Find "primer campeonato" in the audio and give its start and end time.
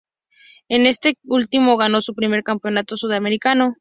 2.15-2.97